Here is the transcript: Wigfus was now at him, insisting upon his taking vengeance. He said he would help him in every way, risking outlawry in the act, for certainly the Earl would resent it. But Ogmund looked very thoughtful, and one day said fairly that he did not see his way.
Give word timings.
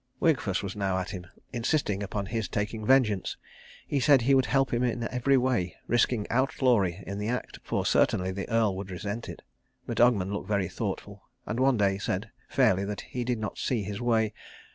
Wigfus 0.19 0.63
was 0.63 0.75
now 0.75 0.97
at 0.97 1.11
him, 1.11 1.27
insisting 1.53 2.01
upon 2.01 2.25
his 2.25 2.47
taking 2.49 2.83
vengeance. 2.83 3.37
He 3.85 3.99
said 3.99 4.23
he 4.23 4.33
would 4.33 4.47
help 4.47 4.73
him 4.73 4.81
in 4.81 5.07
every 5.13 5.37
way, 5.37 5.75
risking 5.85 6.25
outlawry 6.31 7.03
in 7.05 7.19
the 7.19 7.27
act, 7.27 7.59
for 7.61 7.85
certainly 7.85 8.31
the 8.31 8.49
Earl 8.49 8.75
would 8.77 8.89
resent 8.89 9.29
it. 9.29 9.43
But 9.85 9.99
Ogmund 9.99 10.33
looked 10.33 10.47
very 10.47 10.69
thoughtful, 10.69 11.29
and 11.45 11.59
one 11.59 11.77
day 11.77 11.99
said 11.99 12.31
fairly 12.49 12.83
that 12.83 13.01
he 13.01 13.23
did 13.23 13.37
not 13.37 13.59
see 13.59 13.83
his 13.83 14.01
way. 14.01 14.33